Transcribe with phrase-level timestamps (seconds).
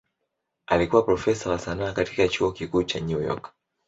[0.67, 3.53] Alikuwa profesa wa sanaa katika Chuo Kikuu cha New York.